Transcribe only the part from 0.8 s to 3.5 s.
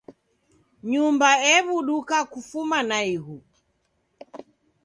Nyumba ebuduka kufuma naighu.